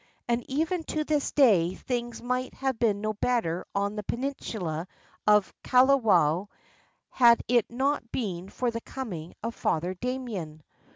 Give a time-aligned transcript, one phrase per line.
[0.27, 4.87] And even to this day things might have been no better on the peninsula
[5.27, 6.47] of Kalawao,
[7.11, 10.63] had it not been for the coming of Father Damien.